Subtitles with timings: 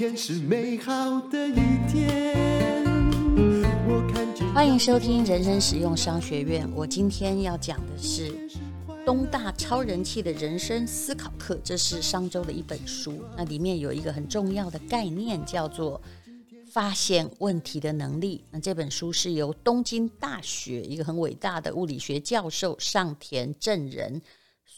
[0.00, 2.34] 天是美好的一天。
[4.54, 6.66] 欢迎收听人生实用商学院。
[6.74, 8.48] 我今天要讲的是
[9.04, 13.22] 东大超人气的人生思考课，这是商周的一本书。
[13.36, 16.00] 那里面有一个很重要的概念，叫做
[16.72, 18.42] 发现问题的能力。
[18.50, 24.22] 那这本书是由东京大学一个很伟大的物理学教授上田正人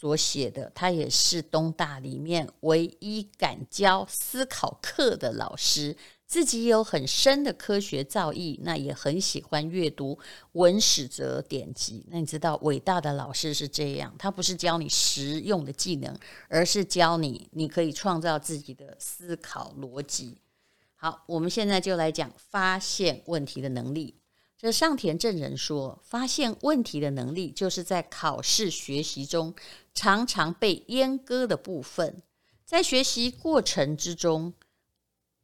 [0.03, 5.95] 所写的，他也是东大里面唯一敢教思考课的老师，
[6.27, 10.19] 自己有很深的科学造诣，那也很喜欢阅读
[10.51, 12.05] 文史哲典籍。
[12.09, 16.13] 那你知道，伟大的老师是这样，他不是教你实用的技能，
[16.49, 20.37] 而是教你你可以创造自己的思考逻辑。
[20.97, 24.15] 好，我们现在就来讲发现问题的能力。
[24.63, 29.53] 这上田正人说，发现问题的能力就是在考试学习中
[29.93, 32.23] 常常被阉割的部分。
[32.63, 34.53] 在学习过程之中，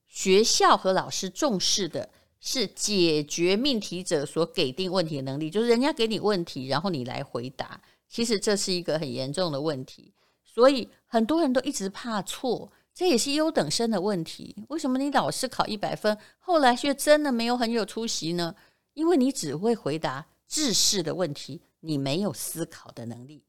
[0.07, 7.81] 学校和老师重视的是解决命题者所给定问题的能力，就是人家给你问题，然后你来回答。
[8.07, 10.13] 其实这是一个很严重的问题，
[10.45, 14.63] 所以很多人都一直怕错，这也是优等生的问题。
[14.69, 18.55] 为什么你老是考一百分，后来却真的没有很有出息呢？
[18.99, 23.45] 因为你只会回答制式的问题，你没有思考的能力。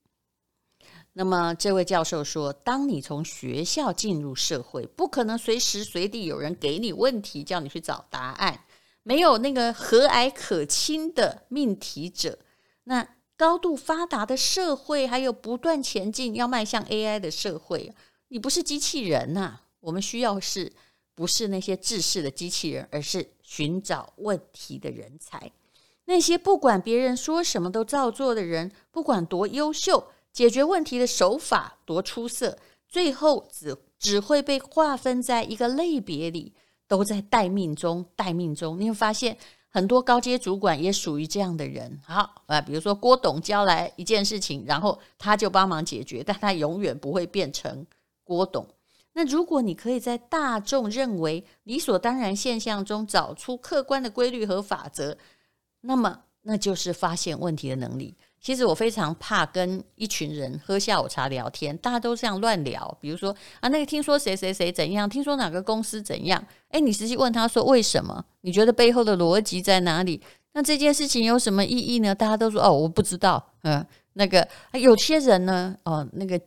[1.15, 8.65] 那么，这位教授说，当你从学校进入社会，不可能随时随地有人给你问题，叫你去找答案，
[9.03, 12.39] 没有那个和蔼可亲的命题者。
[12.84, 17.93] 那高度发达的社会，还有不断前进要迈向 AI 的社会，
[18.28, 20.73] 你不是机器人呐、我们需要是
[21.17, 23.33] 不是那些制式的机器人，而是。
[23.51, 25.51] 寻找问题的人才，
[26.05, 32.56] 那些不管别人说什么都照做的人，不管多优秀，解决问题的手法多出色，
[32.87, 36.55] 最后只只会被划分在一个类别里，
[36.87, 38.78] 都在待命中，待命中。
[38.81, 39.37] 你会发现
[39.69, 42.00] 很多高阶主管也属于这样的人。
[42.06, 47.84] 好啊，比如说郭董交来一件事情，然后他就帮忙解决，但他永远不会变成
[48.22, 48.65] 郭董。
[49.20, 55.14] 那如果你可以在大众认为理所当然现象中找出客观的规律和法则，
[55.82, 58.16] 那么那就是发现问题的能力。
[58.41, 62.97] 其实我非常怕跟一群人喝下午茶聊天，大家都这样乱聊。
[62.98, 63.30] 比如说
[63.60, 68.25] 啊，那个听说谁谁谁怎样，听说哪个公司怎样，诶，你实际问他说为什么？
[68.41, 70.19] 你觉得背后的逻辑在哪里？
[70.54, 72.14] 那这件事情有什么意义呢？
[72.14, 73.53] 大家都说哦，我不知道。
[73.64, 76.41] 嗯，那个有些人呢，哦，那个。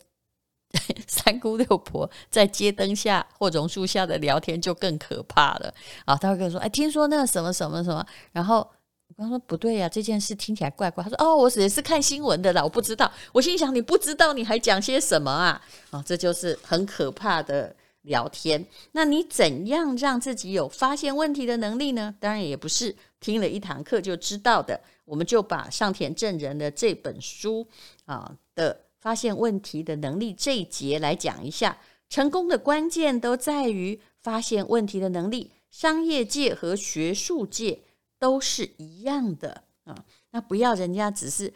[1.08, 5.74] 三姑六婆在街灯下或榕树下的聊天就更可怕了
[6.06, 6.16] 啊！
[6.16, 8.68] 他会跟我说：“哎，听说那个什么什么什么。”然后
[9.08, 18.66] 我刚说：“不对呀，这件事听起来怪怪。”他说：“哦，我也是看新闻的啦，我不知道。”我心想：“你不知道，你还讲些什么啊？”啊，这就是很可怕的聊天。
[18.94, 22.16] 那你怎样让自己有发现问题的能力呢？
[22.20, 24.82] 当然也不是听了一堂课就知道的。
[25.06, 27.68] 我们就把上田正人的这本书
[28.06, 28.83] 啊的。
[29.04, 31.78] 发现问题的能力这一节来讲一下，
[32.08, 35.52] 成功的关键都在于发现问题的能力。
[35.70, 37.82] 商业界和学术界
[38.18, 40.06] 都是一样的啊。
[40.32, 41.54] 那不要人家只是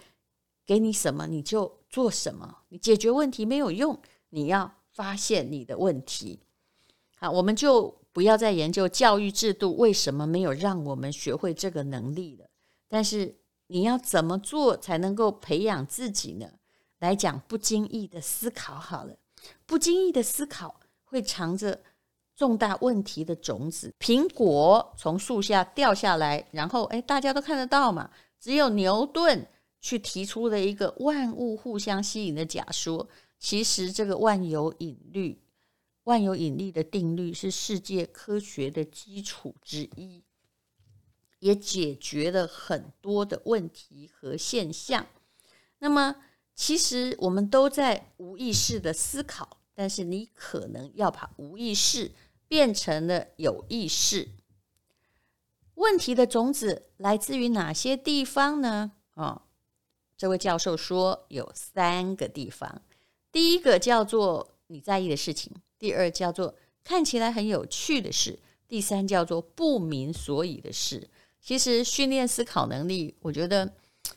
[0.65, 3.97] 给你什么你就做什么，你解决问题没有用，
[4.31, 6.41] 你要发现你的问题。
[7.15, 12.45] 好，我们就不要再研究教育制度为什么没有让我们学会这个能力了。
[12.89, 13.37] 但是
[13.67, 16.49] 你要怎么做才能够培养自己呢？
[16.99, 19.15] 来讲不经意的思考好了，
[19.67, 21.79] 不经意的思考会藏着
[22.35, 23.93] 重大问题的种子。
[23.99, 28.09] 苹果从树下掉下来，然后哎，大家都看得到嘛。
[28.39, 29.47] 只有牛顿
[29.79, 33.07] 去提出了一个万物互相吸引的假说。
[33.37, 35.39] 其实这个万有引力、
[36.05, 40.23] 万有引力的定律是世界科学的基础之一，
[41.37, 45.05] 也解决了很多的问题和现象。
[45.77, 46.15] 那么。
[46.57, 52.11] 其实我们都在无意识的思考，但是你可能要把无意识
[52.47, 54.27] 变成了有意识。
[55.75, 58.93] 问题的种子来自于哪些地方呢？
[59.11, 59.43] 啊、
[60.17, 62.81] 这位教授说有三个地方。
[63.31, 71.07] 第一个叫做你在意的事情，第二叫做看起来很有趣的事，第三叫做不明所以的事。
[71.39, 73.71] 其实训练思考能力，我觉得。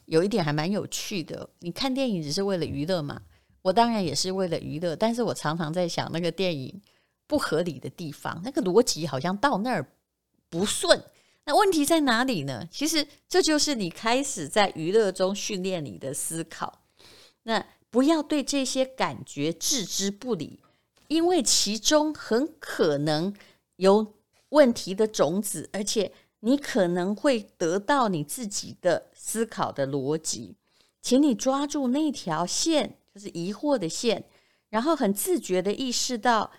[0.07, 3.23] 有一点还蛮有趣的，你看电影只是为了娱乐嘛？
[3.63, 6.81] 我当然也是为了娱乐，但是我常常在想那个电影
[7.27, 9.93] 不合理的地方，那个逻辑好像到那儿
[10.49, 11.03] 不顺。
[11.45, 12.69] 那问题在哪里呢？
[12.71, 16.83] 其实这就是你开始在娱乐中训练你的思考。
[17.43, 20.61] 那不要对这些感觉置之不理，
[21.09, 23.35] 因为其中很可能
[23.77, 24.15] 有
[24.51, 30.57] 问题的种子，而且你可能会得到你自己的思考的逻辑，
[31.01, 34.25] 请你抓住那条线，就是疑惑的线，
[34.69, 36.51] 然后很自觉地意识到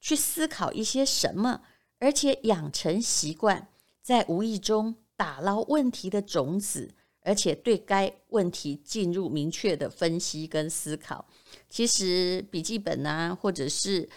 [0.00, 1.62] 去思考一些什么，
[1.98, 3.68] 而且养成习惯，
[4.02, 11.24] 在无意中打捞问题的种子，而且对该问题进入明确的分析跟思考。
[11.68, 14.08] 其实笔记本啊，或者是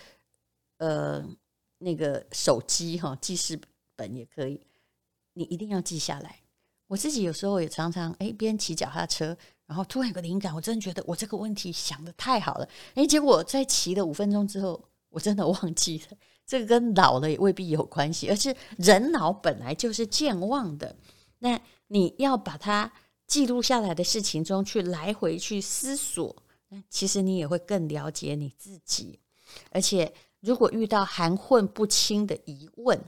[0.78, 1.24] 呃
[1.80, 3.60] 那个手机哈、哦、记事
[3.96, 4.62] 本也可以，
[5.34, 6.40] 你一定要记下来。
[6.88, 16.18] 我自己有时候也常常哎边骑脚踏车，然后突然有个灵感，我真的觉得我这个问题想得太好了，哎，结果在骑了五分钟之后，我真的忘记了。
[16.46, 20.94] 这个跟老了也未必有关系，而是人脑本来就是健忘的。
[21.40, 21.58] 那
[21.88, 22.92] 你要把它
[23.26, 26.36] 记录下来的事情中去来回去思索。
[26.68, 29.18] 那其实你也会更了解你自己，
[29.72, 33.02] 而且如果遇到含混不清的疑问，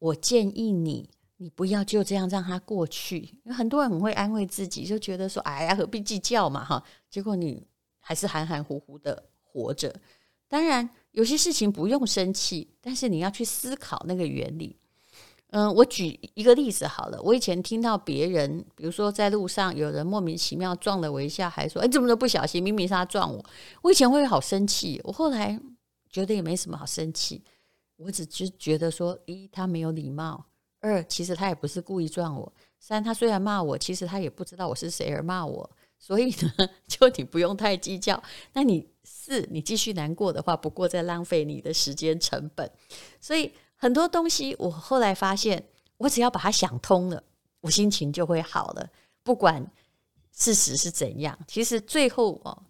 [0.00, 1.08] 我建议你，
[1.42, 3.20] 你不要就这样让它过去。
[3.44, 7.66] 因为很多人很会安慰自己，就觉得说：“哎呀，何必计较嘛，哈。”结果你
[7.98, 9.94] 还是含含糊糊的活着。
[10.46, 14.76] 当然，有些事情不用生气，但是你要去思考那个原理。
[15.52, 17.20] 嗯，我举一个例子好了。
[17.22, 22.62] 我以前听到别人，比如说在路上有人莫名其妙撞了我一下，还说：“哎，怎么都不小心？
[22.62, 23.42] 明明是他撞我。”
[23.82, 25.58] 我以前会好生气，我后来
[26.10, 27.42] 觉得也没什么好生气。
[27.96, 30.46] 我只是觉得说：一，他没有礼貌；
[30.80, 35.70] 二，其实他也不是故意撞我；三，他虽然骂我，其实他也不知道我是谁而骂我。
[35.98, 38.22] 所以呢， 就你不用太计较。
[38.52, 42.70] 那你四，你继续难过的话，不过在浪费你的时间成本。
[43.20, 43.52] 所以。
[43.82, 45.64] 很多东西，我后来发现，
[45.96, 47.24] 我只要把它想通了，
[47.62, 48.86] 我心情就会好了。
[49.22, 49.66] 不管
[50.32, 52.62] 事实是怎样，其实最后哦，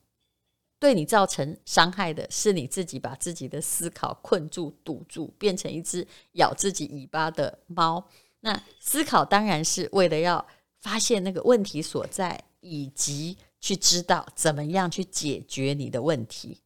[0.81, 8.03] 对你造成伤害的是你自己，把自己的思考困住、堵住，变成一只咬自己尾巴的猫。
[8.41, 10.45] 那思考当然是为了要
[10.81, 16.59] 发现那个问题所在，以及去知道怎么样去解决你的问题。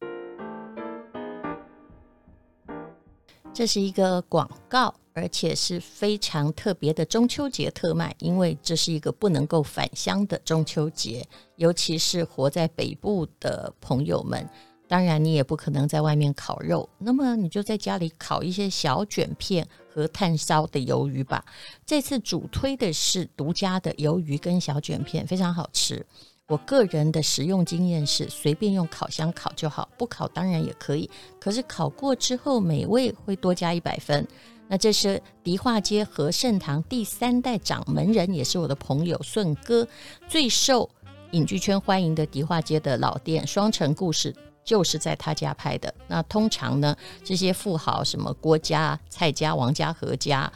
[3.53, 11.25] 这是一个广告，而且是非常特别的中秋节特卖，因为这是一个不能够返乡的中秋节，
[11.55, 14.47] 尤其是活在北部的朋友们。
[14.89, 21.43] 当然，你也不可能在外面烤肉，那么你就在家里烤一些小卷片和炭烧的鱿鱼吧。
[21.85, 26.05] 这次主推的是独家的鱿鱼跟小卷片，非常好吃。
[26.47, 31.09] 我个人的使用经验是，随便用烤箱烤就好，不烤当然也可以。
[31.39, 34.27] 可是烤过之后，美味会多加一百分。
[34.67, 39.87] 那这是迪化街和盛堂第三代掌门人，也是我的朋友顺哥，
[40.27, 40.89] 最受
[41.31, 44.33] 影剧圈欢迎的迪化街的老店《双城故事》
[44.63, 45.93] 就是在他家拍的。
[46.07, 50.51] 那通常呢，这些富豪什么郭家、蔡家、王家、何家，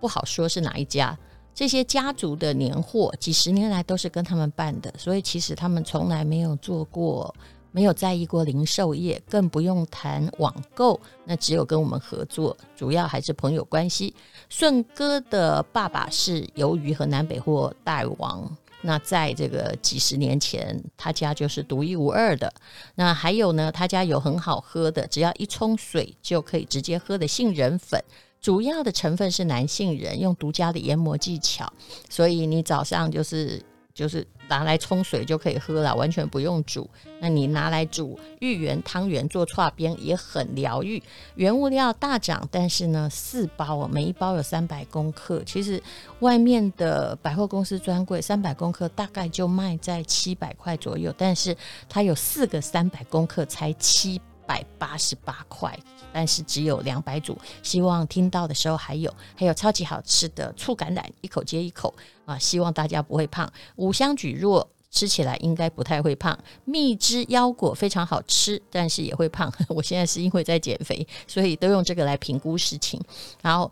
[0.00, 1.16] 不好说是哪一家。
[1.54, 7.32] 这些家族的年货，几十年来都是跟他们办的，所以其实他们从来没有做过，
[7.74, 11.00] 没有在意过零售业，更不用谈网购。
[11.24, 14.14] 那只有跟我们合作，主要还是朋友关系。
[14.48, 18.48] 顺哥的爸爸是鱿鱼和南北货大王，
[18.80, 22.54] 那在这个几十年前，他家就是独一无二的。
[22.94, 28.00] 那还有呢，他家有很好喝的，只要一冲水就可以直接喝的杏仁粉。
[28.40, 31.72] 主要的成分是南杏仁，用独家的研磨技巧，
[32.08, 33.60] 所以你早上就是
[33.94, 36.90] 就是拿来冲水就可以喝了，完全不用煮。
[37.20, 41.00] 那你拿来煮芋圆、汤圆做串边也很疗愈。
[41.36, 45.40] 原物料大涨，但是呢，四包每一包有三百公克。
[45.46, 45.80] 其实
[46.18, 51.56] 外面的百货公司专柜三百公克大概就卖在七百块左右，但是
[51.88, 55.78] 它有四个三百公克才七百八十八块。
[56.12, 61.92] 但是只有两百组，希望听到的时候还有，还有超级好吃的醋橄榄，一口接一口
[62.24, 62.38] 啊！
[62.38, 63.52] 希望大家不会胖。
[63.74, 69.52] 五香蒟蒻吃起来应该不太会胖，蜜汁腰果非常好吃，但是也会胖。
[69.66, 73.02] 我现在是因为在减肥，所以都用这个来评估事情。
[73.42, 73.68] 然后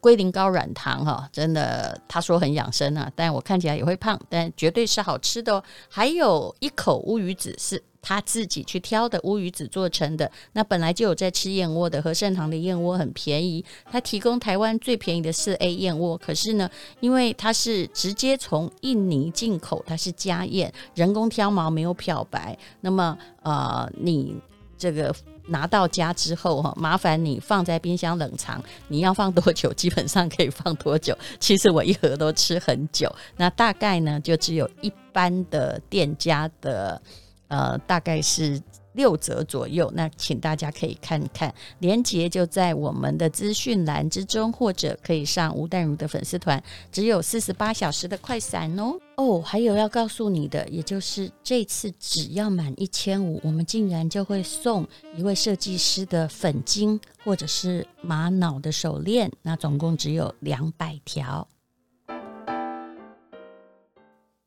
[0.00, 5.62] 龟苓膏软糖哈，真的他说很养生啊，但我看起来也会胖，但绝对是好吃的哦。
[5.90, 7.84] 还有一口乌鱼子是。
[8.08, 13.64] 他自己去挑的乌鱼子做成的，那本来就有在吃燕窝的，和盛堂的燕窝很便宜。
[13.90, 16.70] 他提供台湾最便宜的四 A 燕窝，可是呢，
[17.00, 22.56] 因为它是直接从印尼进口，它是家燕，人工挑毛，没有漂白。
[22.80, 24.36] 那么，呃，你
[24.78, 25.12] 这个
[25.48, 31.18] 拿到家之后哈，麻烦你放在冰箱冷藏，你要放多久，基本上可以放多久。
[31.40, 37.02] 其实我一盒都吃很久，那大概呢，就只有一般的店家的。
[37.48, 38.60] 呃，大概是
[38.92, 39.90] 六折左右。
[39.94, 48.98] 那请大家可以看看，连接就在我们的资讯栏之中，或者可以上吴淡如的粉丝团，只有四十八小时的快闪哦。
[49.16, 54.86] 哦，还有要告诉你的，也就是这次只要满一千五，我们竟然就会送
[55.16, 61.46] 一位设计师的粉晶或者是玛瑙的手链，那总共只有两百条。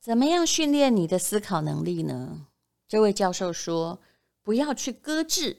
[0.02, 2.46] 怎么样训练你的思考能力呢？
[2.90, 4.02] 这位教授说
[4.44, 5.58] ：“不要去搁置，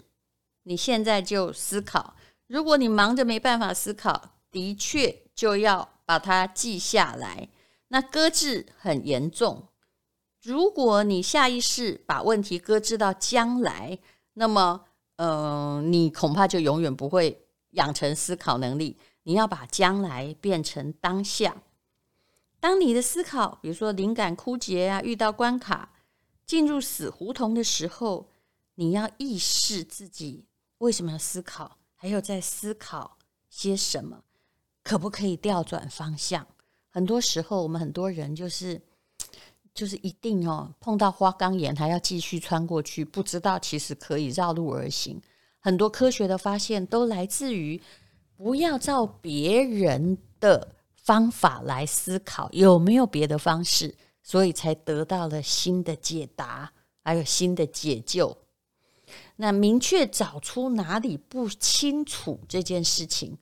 [0.64, 2.16] 你现在就思考。
[2.48, 7.48] 如果你忙着没办法思考，的确就要把它记下来。
[7.88, 9.68] 那搁置很严重。
[10.42, 14.00] 如果你下意识把问题搁置到将来，
[14.32, 14.84] 那么，
[15.16, 18.98] 嗯、你恐怕就永远不会养成思考能力。
[19.22, 21.62] 你要把将来变成当下。”
[22.58, 25.92] 当你的思考，比如说灵感枯竭啊，遇到关卡，
[26.50, 28.26] 进入死胡同的时候，
[28.74, 30.44] 你要意识自己
[30.78, 33.16] 为什么要思考，还有在思考
[33.48, 34.24] 些什么，
[34.82, 36.44] 可不可以调转方向？
[36.88, 38.82] 很多时候，我们很多人就是
[39.72, 45.22] 就是一定哦，碰到花岗岩还要继续穿过去，不知道其实可以绕路而行。
[45.60, 47.80] 很多科学的发现都来自于
[48.36, 50.74] 不要照别人的。
[51.02, 53.92] 方法来思考有没有别的方式，
[54.22, 56.72] 所以才得到了新的解答，
[57.02, 58.36] 还有新的解救。
[59.36, 63.36] 那明确找出哪里不清楚这件事情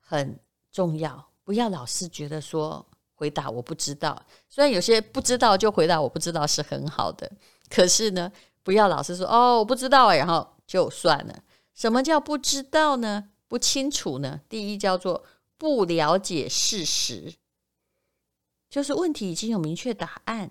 [0.00, 0.38] 很
[0.72, 4.24] 重要，不要老是觉得说回答我不知道。
[4.48, 7.30] 虽然有些不知道就回答我不知道是很好的，
[7.68, 8.30] 可是呢，
[8.62, 11.42] 不要老是说哦我不知道，然后就算了。
[11.74, 13.30] 什么叫不知道呢？
[13.48, 14.40] 不清楚呢？
[14.48, 15.24] 第一叫做。
[15.56, 17.32] 不了解事实，
[18.74, 20.50] 就是问题已经有明确答案。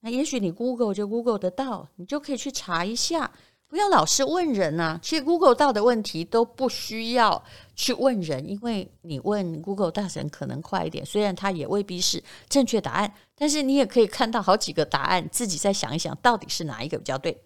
[0.00, 3.30] 那也许你 Google 就 Google 得到，你就可以去查一下。
[3.68, 7.40] 不要老是问人、啊，其实 Google 到的问题都不需要
[7.76, 17.40] 去问人，因为你问 Google 大神可能快一点，虽然他也未必是正确答案，但是你也可以看到好几个答案，自己再想一想，到底是哪一个比较对。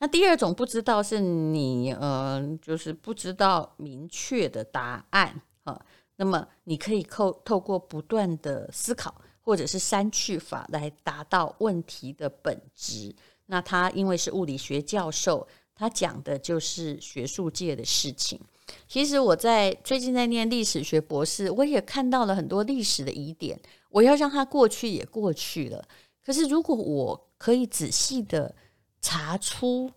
[0.00, 5.80] 那第二种不知道是你，嗯、就是不知道明确的答案啊。
[6.16, 9.14] 那么你可以透透过不断的思考，
[9.48, 13.16] 或者是删去法来达到问题的本质。
[13.46, 18.38] 那他因为是物理学教授，他讲的就是学术界的事情。
[18.86, 23.58] 其实我在最近在念历史学博士，我也看到了很多历史的疑点。
[23.88, 25.82] 我要让它过去也过去了。
[26.22, 28.54] 可是如果我可以仔细的
[29.00, 29.90] 查出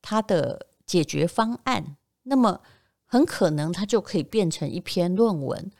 [0.00, 2.60] 它的解决方案，那么。
[3.04, 5.70] 很可能它就可以变成一篇论文。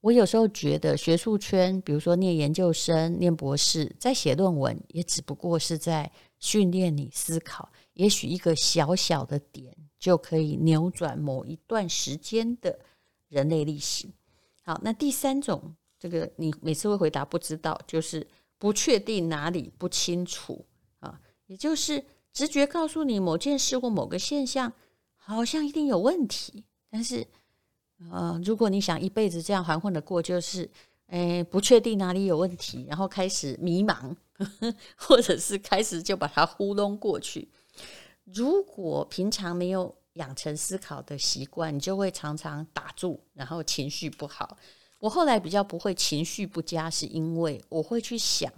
[0.00, 7.70] 我有时候觉得学术圈，比如说念研究生、念博士，在写论文，也只不过是在训练你思考。
[7.94, 12.78] 也许一个小小的点，就可以扭转某一段时间的
[13.28, 14.08] 人类历史。
[14.62, 18.26] 好，那第三种，这个你每次会回答不知道，就是
[18.58, 20.64] 不确定哪里不清楚
[21.00, 22.02] 啊，也就是
[22.32, 24.72] 直觉告诉你某件事或某个现象。
[25.22, 27.24] 好像一定有问题，但是，
[28.10, 30.68] 呃，如果你想一辈子这样含混的过，就是，
[31.08, 37.48] 诶，不确定哪里有问题，然后开始迷茫，呵呵，或者是开始就把它糊弄过去。
[38.24, 44.56] 如果平常没有养成思考的习惯，你就会常常打住，然后情绪不好。
[44.98, 48.52] 我后来比较不会情绪不佳，是因为我会去想，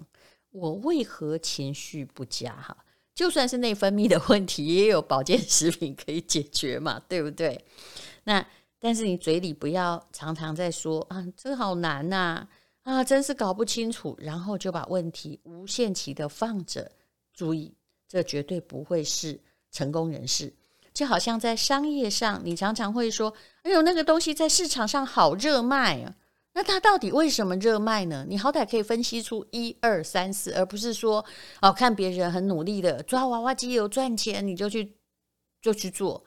[0.50, 2.54] 我为何情绪不佳？
[2.54, 2.76] 哈。
[3.14, 7.62] 就算是内分泌的问题，也有保健食品可以解决嘛，对不对？
[8.24, 8.44] 那
[8.84, 12.44] 但是你嘴里不要常常在说啊，这个好难呐，
[12.82, 16.90] 啊，真是搞不清楚，然后就把问题无限期的放着。
[17.32, 17.72] 注意，
[18.08, 20.52] 这绝对不会是成功人士。
[20.92, 26.12] 就好像在商业上，你常常会说，哎呦，那个东西在市场上好热卖啊。
[26.52, 28.26] 那它到底为什么热卖呢？
[28.28, 31.24] 你好歹可以分析出一二三四，而不是说
[31.60, 34.92] 哦，看别人很努力的抓娃娃机有赚钱，你就去
[35.62, 36.22] 就去做。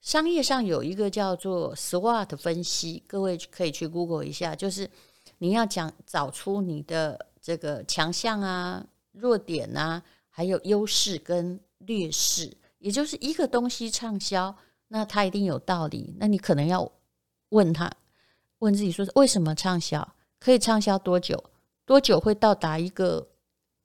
[0.00, 4.88] 商业上有一个叫做 SWOT 分析，各位可以去 Google 一下，就是
[5.38, 14.54] 你要讲找出你的这个强项啊、弱点啊，还有优势跟劣势，也就是一个东西畅销，
[14.88, 16.14] 那它一定有道理。
[16.18, 16.90] 那你可能要
[17.50, 17.90] 问他。
[18.60, 20.14] 问自己说：为什么畅销？
[20.38, 21.42] 可以畅销多久？
[21.84, 23.28] 多久会到达一个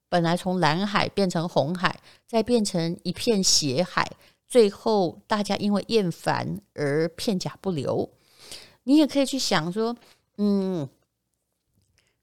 [0.08, 4.10] 本来从蓝海变成红海，再变成一片血海，
[4.52, 8.12] 最后大家因为厌烦而片甲不留？
[8.84, 9.96] 你也可以去想说：
[10.36, 10.90] 嗯，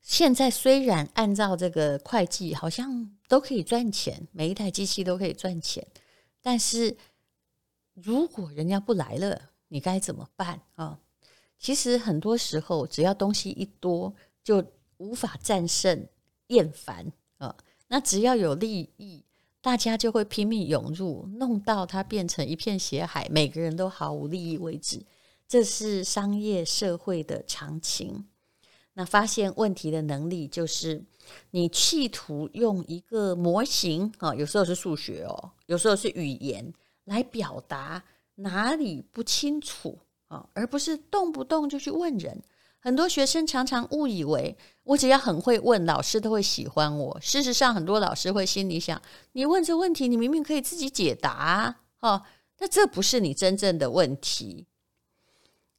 [0.03, 5.87] 现在虽然按照这个会计好像都可以赚钱，每一台机器都可以赚钱，
[6.43, 6.99] 但是
[7.95, 11.01] 如果人家不来了，你该怎么办啊？
[11.59, 14.63] 其实很多时候，只要东西一多，就
[14.99, 16.07] 无法战胜
[16.49, 17.57] 厌烦啊。
[17.87, 19.25] 那只要有利益，
[19.61, 25.05] 大家就会拼命涌入，弄到它变成一片血海，每个人都毫无利益为止。
[25.47, 28.27] 这是商业社会的常情。
[28.95, 31.05] 那发现问题的能力，就是
[31.50, 36.73] 你企图用一个模型啊，有时候是数学哦，有时候是语言
[37.05, 38.03] 来表达
[38.37, 39.99] 哪里不清楚。
[40.29, 42.38] 啊，而不是动不动就去问人。
[42.81, 47.19] 很多学生常常误以为我只要很会问，老师都会喜欢我。
[47.21, 49.01] 事实上，很多老师会心里想：
[49.33, 52.23] 你问这问题，你明明可以自己解答啊！
[52.59, 54.67] 那这不是你真正的问题。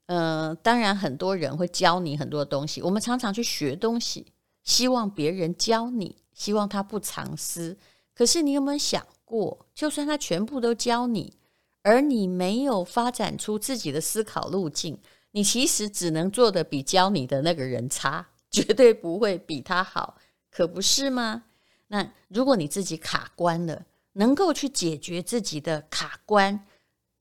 [0.07, 2.81] 嗯、当然，很多人会教你很多东西。
[2.81, 7.77] 我们常常去学东西，希望别人教你，希望他不藏私。
[8.13, 11.33] 可是，你有没有想过，就算他全部都教你？
[11.81, 14.99] 而你没有发展出自己的思考路径，
[15.31, 20.17] 你其实只能做得比教你的那个人差，绝对不会比他好，
[20.49, 21.43] 可不是吗？
[21.87, 26.65] 那如果你自己卡关了，能够去解决自己的卡关，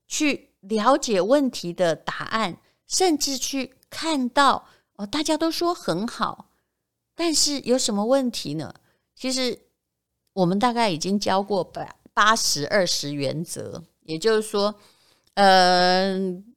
[0.07, 6.49] 去了解问题的答案，甚至去看到哦，大家都说很好，
[7.15, 8.73] 但是有什么问题呢？
[9.15, 9.59] 其实
[10.33, 13.83] 我们大概已经教过八八十二十原则。
[14.03, 14.73] 也就是说，
[15.35, 16.48] 嗯、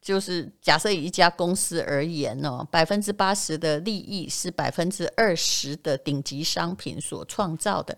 [0.00, 7.96] 就是假设以一家公司而言哦，百分之八十的利益是百分之二十的顶级商品所创造的。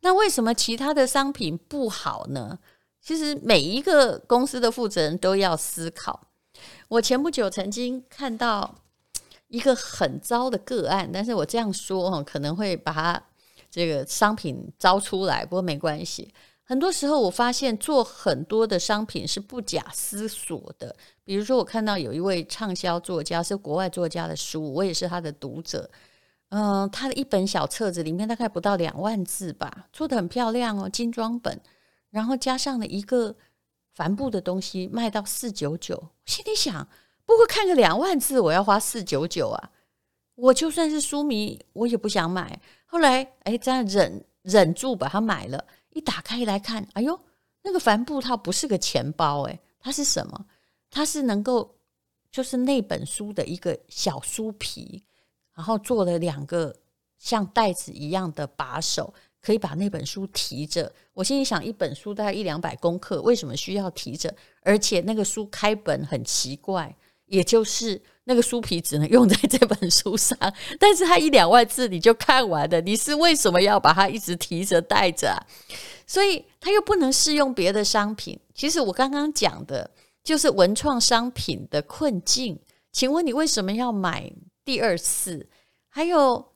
[0.00, 2.58] 那为什么其他的商品不好呢？
[3.00, 6.28] 其实每一个公司的负责人都要思考。
[6.88, 8.82] 我前不久曾经看到
[9.48, 13.22] 一个很糟的个案，但是我这样说哈，可能会把它
[13.70, 16.32] 这个商品招出来，不过没关系。
[16.68, 20.94] 很多时候，我发现做很多的商品是不假思索的。
[21.24, 25.90] 比如说，我看到有一位畅销作家，是国外作家的书，我也是他的读者。
[26.50, 31.58] 嗯、他的一本小册子里面大概不到两万字吧，做得很漂亮哦，精装本。
[32.10, 33.34] 然后加上了一个
[33.94, 36.10] 帆布的东西，卖到四九九。
[36.26, 36.86] 心里想，
[37.24, 39.70] 不过看个两万字，我要花四九九啊！
[40.34, 42.60] 我就算是书迷，我也不想买。
[42.84, 45.64] 后来，哎，这样忍忍住把它买了。
[45.98, 47.18] 一打开来看，哎呦，
[47.62, 50.46] 那个帆布套不是个钱包，诶，它是什么？
[50.88, 51.74] 它是能够，
[52.30, 55.02] 就是那本书的一个小书皮，
[55.56, 56.72] 然后做了两个
[57.18, 60.92] 像袋子一样的把手，可以把那本书提着。
[61.14, 64.32] 我心里想，一本书大概一两百公克，为什么需要提着？
[64.62, 66.94] 而且那个书开本很奇怪，
[67.28, 70.36] 也就是那个书皮只能用在这本书上，
[70.78, 75.40] 但是它一两万字你就看完了，你是为什么要把它一直提着带着？
[76.06, 78.38] 所以它又不能适用别的商品。
[78.54, 79.90] 其实我刚刚讲的
[80.24, 82.58] 就是文创商品的困境。
[82.90, 84.32] 请问你为什么要买
[84.64, 85.48] 第二次？
[85.88, 86.52] 还有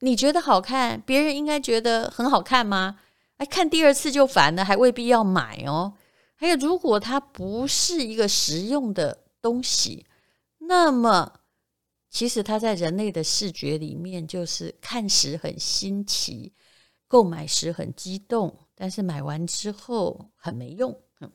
[0.00, 2.98] 你觉得好看，别人应该觉得很好看吗？
[3.38, 5.94] 哎，看第二次就烦了，还未必要买哦。
[6.34, 10.04] 还有，如果它不是一个实用的东西，
[10.66, 11.40] 那么
[12.10, 16.52] 其实它在人类的视觉里面就是看时很新奇，
[17.08, 18.54] 购买时很激动。
[18.78, 21.32] 但是买完之后很没用，嗯，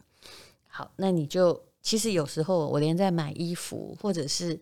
[0.68, 4.62] 好，那你就其实有时候我连在买衣服，或者是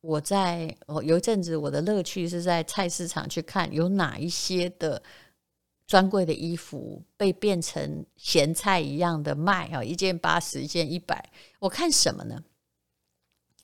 [0.00, 5.00] 我在哦有一阵子我的乐趣是在菜市场去看有哪一些的
[5.86, 12.42] 专柜的衣服被变成咸菜一样的卖啊，一件八十，一件一百，我看什么呢？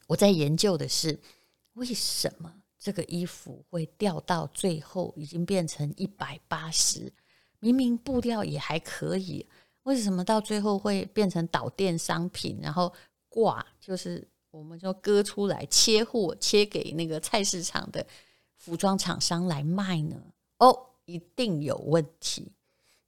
[0.07, 1.19] 我在研究的是
[1.75, 7.12] 为什么这个衣服会掉到最后已经变成一百八十。
[7.59, 9.45] 明明布料也还可以，
[9.85, 12.59] 为什么到最后会变成导电商品？
[12.62, 12.92] 然后
[13.29, 18.07] 挂就是我们就割出来切货，切给那个菜市场的
[18.57, 20.16] 服装厂商来卖呢？
[20.59, 22.53] 哦，一定有问题，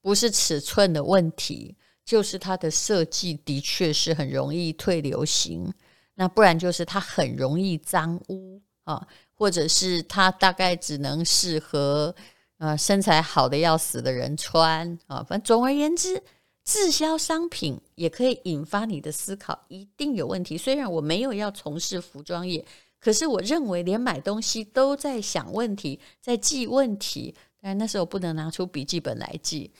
[0.00, 5.72] 不是尺寸的问题，就是它的设计的确是很容易退流行，
[6.18, 12.12] 那不然就是它很容易脏污啊，或者是它大概只能适合。
[12.60, 16.20] 呃，身材好的要死的人穿啊，反正总而言之，
[16.64, 20.58] 滞销商品也可以引发你的思考，一定有问题。
[20.58, 22.64] 虽然我没有要从事服装业，
[22.98, 27.32] 可是我认为连买东西都在想问题，在记问题。
[27.60, 29.70] 但那时候不能拿出笔记本来记。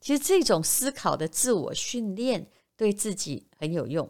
[0.00, 4.08] 其实这种思考的自我训练对自己很有用。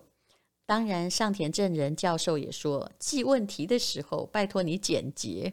[0.70, 5.52] 当然，上田正人教授也说，记问题的时候，拜托你简洁。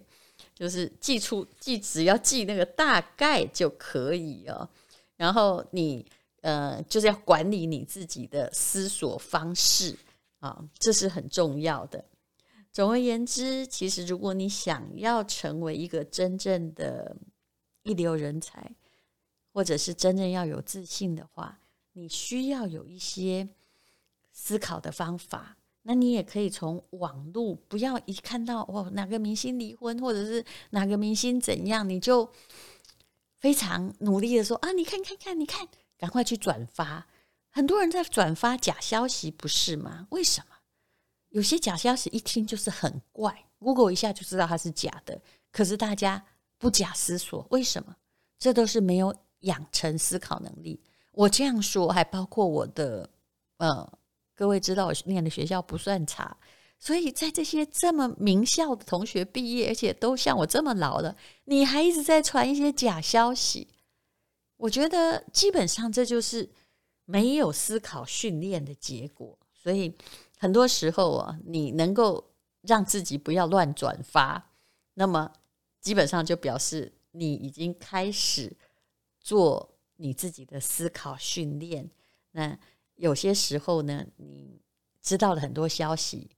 [0.54, 4.70] 就是记出记，只要记那个大概就可以哦。
[5.16, 6.06] 然后你
[6.42, 9.98] 呃，就是要管理你自己的思索方式
[10.38, 12.06] 啊，这是很重要的。
[12.72, 17.18] 总而言之，其实如果你想要成为一个真正的
[17.82, 18.72] 一流人才，
[19.52, 21.60] 或者是真正要有自信的话，
[21.94, 23.50] 你需要有一些
[24.38, 25.58] 思考的方法。
[25.82, 32.30] 那你也可以从网络，不要一看到哦哪个明星离婚，或者是哪个明星怎样，你就
[33.40, 37.08] 非常努力的说啊，你看看看，你看，赶快去转发。
[37.50, 40.06] 很多人在转发假消息，不是吗？
[40.12, 40.58] 为什么？
[41.30, 45.20] 有些假消息一听就是很怪，Google 一下就知道它是假的。
[45.52, 46.24] 可是大家
[46.58, 47.96] 不假思索，为什么？
[48.38, 50.80] 这都是没有养成思考能力。
[51.14, 53.10] 我这样说，还包括我的，
[53.58, 53.90] 呃，
[54.38, 56.38] 各位知道我念的学校不算差，
[56.80, 63.68] 所以在这些这么名校的同学毕业，而且都像我这么老了，你还一直在传一些假消息，
[64.56, 66.50] 我觉得基本上这就是
[67.04, 69.94] 没有思考训练的结果，所以。
[70.40, 72.24] 很多时候啊，你能够
[72.62, 74.52] 让自己不要乱转发，
[74.94, 75.34] 那么
[75.82, 78.56] 基本上就表示你已经开始
[79.20, 81.90] 做你自己的思考训练。
[82.30, 82.56] 那
[82.98, 84.62] 有些时候呢，你
[85.02, 86.30] 知道了很多消息，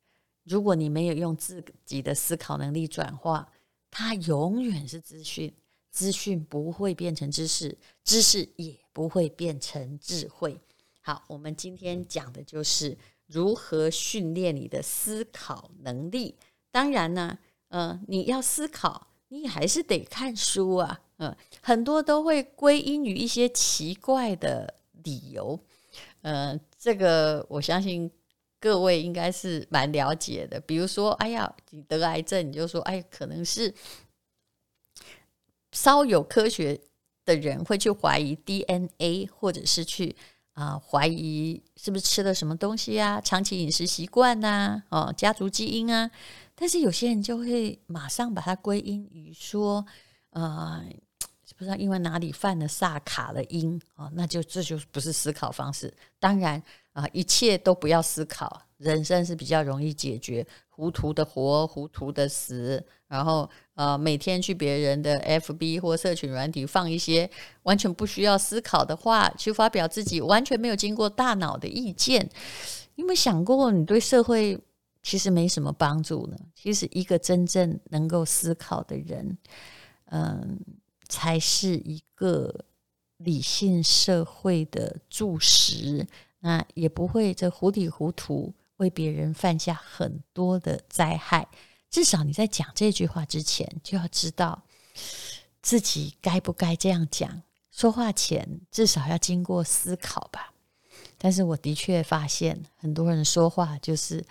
[0.43, 3.51] 如果你没有用自己的思考能力转化，
[3.91, 5.53] 它永远是资讯，
[5.91, 10.61] 资讯不会变成知识，知识也不会变成智慧。
[11.01, 12.97] 好，我们今天讲的就是。
[13.31, 16.35] 如何训练你的思考能力？
[16.71, 20.99] 当然呢，呃，你要思考，你还是得看书啊。
[21.17, 25.59] 嗯、呃，很多都会归因于一些奇怪的理由。
[26.21, 28.09] 呃，这个我相信
[28.59, 30.59] 各位应该是蛮了解的。
[30.61, 33.73] 比如说，哎呀，你得癌症，你就说，哎，可能是
[35.71, 36.79] 稍有科学
[37.25, 40.15] 的人会去怀疑 DNA，或者是去。
[40.53, 43.21] 啊，怀疑是不是吃了什么东西、啊？
[43.21, 44.83] 长期饮食习惯呐？
[44.89, 46.11] 哦，家族基因啊？
[46.53, 49.85] 但是有些人就会马上把它归因于说，
[50.31, 50.83] 呃，
[51.59, 55.93] 不知道因为哪里犯了煞卡了因啊，那就这就不是思考方式。
[56.17, 63.49] 当然啊、一切都不要思考，人生是比较容易解决，糊涂的活，糊涂的死，然后。
[63.75, 67.29] 呃，每天去别人的 FB 或社群软体放一些
[67.63, 72.29] 完全不需要思考的话，去发表自己完全没有经过大脑的意见，
[72.95, 74.59] 有没有想过你对社会
[75.01, 76.35] 其实没什么帮助呢？
[76.53, 79.37] 其实一个真正能够思考的人，
[80.07, 80.59] 嗯、
[81.09, 82.63] 才是一个
[83.17, 86.07] 理性社会的柱石，
[86.39, 91.45] 那也不会这糊里糊涂为别人犯下很多的灾害。
[91.89, 94.63] 至少你在讲这句话之前，就要知道
[95.61, 97.41] 自己该不该这样讲。
[97.71, 100.53] 说话前至少要经过思考吧。
[101.17, 104.25] 但是我的确发现，很多人说话就是，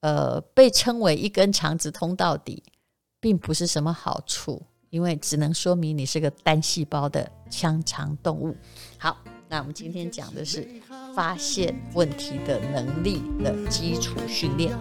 [0.00, 2.62] 呃，被称为一根肠子通到底，
[3.20, 8.56] 并不是什么好处，因为只能说明你是个单细胞的腔肠动物。
[8.96, 9.16] 好，
[9.48, 10.66] 那我们今天讲的是
[11.14, 14.76] 发现问题的能力的基础训练。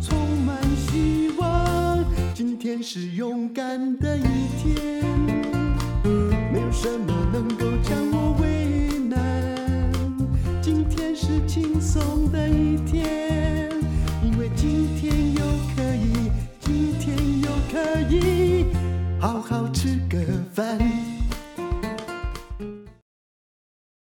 [0.00, 4.22] 充满希望，今天是勇敢的一
[4.56, 5.04] 天，
[6.50, 7.77] 没有什么能够。
[11.48, 13.27] 轻松的一天。